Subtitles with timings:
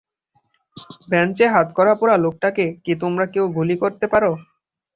[1.09, 4.31] বেঞ্চে হাতকড়া পরা লোকটাকে কি তোমরা কেউ গুলি করতে পারো?